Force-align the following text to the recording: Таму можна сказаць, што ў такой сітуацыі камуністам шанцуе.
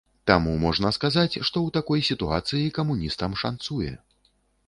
Таму 0.29 0.53
можна 0.61 0.89
сказаць, 0.95 1.33
што 1.47 1.57
ў 1.65 1.75
такой 1.77 1.99
сітуацыі 2.09 2.73
камуністам 2.79 3.39
шанцуе. 3.45 3.93